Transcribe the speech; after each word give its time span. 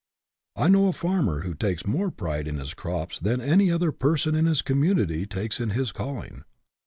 I 0.55 0.67
know 0.67 0.87
a 0.87 0.93
farmer 0.93 1.41
who 1.41 1.53
takes 1.53 1.85
more 1.85 2.09
pride 2.09 2.47
in 2.47 2.57
his 2.57 2.73
crops 2.73 3.19
than 3.19 3.39
any 3.39 3.69
other 3.71 3.91
person 3.91 4.33
in 4.33 4.47
his 4.47 4.63
community 4.63 5.27
takes 5.27 5.59
in 5.59 5.69
his 5.77 5.91
calling. 5.91 6.41